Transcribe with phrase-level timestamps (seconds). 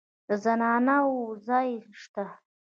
[0.27, 1.69] د زنانه وو ځای
[2.01, 2.25] شته.